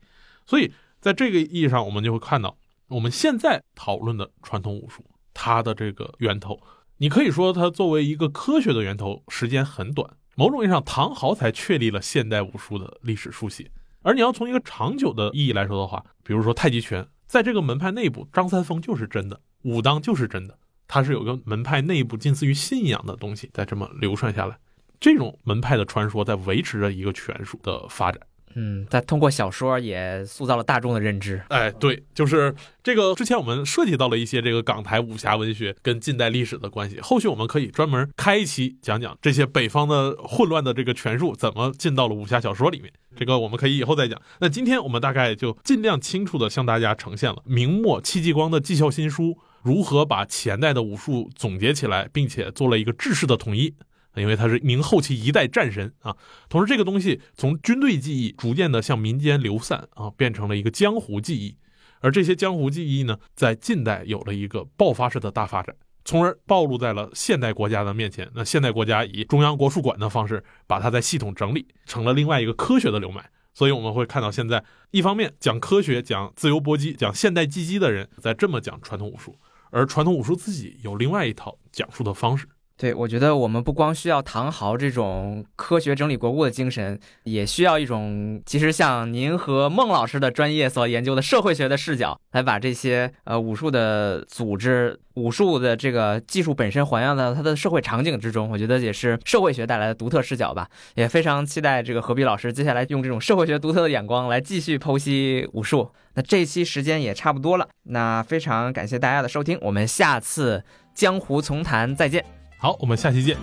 [0.47, 2.57] 所以在这个意义上，我们就会看到
[2.89, 5.05] 我们现在讨论的传统武术，
[5.35, 6.59] 它的这个源头，
[6.97, 10.17] 你可以说它作为一个科学的源头，时间很短。
[10.37, 13.71] 某种意义上，唐豪才确立了现代武术的历史书写。
[14.03, 20.59] 而你要从一个长久的意义来说的话，比如说太极拳，在这个门派内部，张三丰就是真的，武当就是真的。
[20.87, 24.57] 它是有个门派内部近似于信仰的东西在这么流传下来，
[25.01, 28.21] 这种门派的传说在维持着一个权术的发展。
[28.57, 31.43] 嗯，在通过小说也塑造了大众的认知。
[31.49, 32.55] 哎，对，就是
[32.85, 33.13] 这个。
[33.17, 42.93] 之前我们涉及到了一些这个港台武侠文学跟近代历史的关系，后续我们可以专门开一期讲讲这些北方的混乱的这个权术怎么进到了武侠小说里面。
[43.17, 44.23] 这个我们可以以后再讲。
[44.39, 49.31] 那今天我们大概就尽量清楚的向大家呈现了明末戚继光的《绩效新书》。
[49.65, 53.75] 如何把前代的武术总结起来，并且做了一个制式的统一？
[54.15, 56.15] 因为他是明后期一代战神啊。
[56.51, 61.57] 同时，这个东西从军队技艺逐渐的向民间流散啊，变成了一个江湖技艺。
[62.01, 68.31] 而这些江湖技艺呢，在近代有了一个爆发式的大发展，从而暴露在了现代国家的面前。
[68.35, 73.31] 那现代国家以中央国术馆的方式把它在系统整理，成了另外一个科学的流脉。
[73.55, 79.35] 所以我们会看到，现在一方面讲科学、讲自由搏击、讲现代技击的人在这么讲传统武术。
[79.75, 82.47] 而传统武术自己有另外一套讲述的方式。
[82.77, 98.51] 对，我觉得我们不光需要唐豪这种科学整理国故的精神，也需要一种其实像您和孟老师的专业所研究的社会学的视角，来把这些呃武术的组织、武术的这个技术本身还原到它的社会场景之中。
[98.51, 100.69] 我觉得也是社会学带来的独特视角吧。
[100.97, 105.93] 也非常期待这个何必老师接下来用这种社会学独特的眼光来继续剖析武术。
[106.15, 112.44] 那这期时间也差不多了，那非常感谢大家的收听，我们下次江湖丛谈再见。
[112.65, 113.37] 好我们下期见。